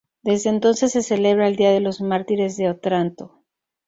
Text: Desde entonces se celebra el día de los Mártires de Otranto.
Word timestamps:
Desde 0.23 0.49
entonces 0.49 0.93
se 0.93 1.03
celebra 1.03 1.47
el 1.47 1.55
día 1.57 1.69
de 1.69 1.79
los 1.79 2.01
Mártires 2.01 2.57
de 2.57 2.71
Otranto. 2.71 3.43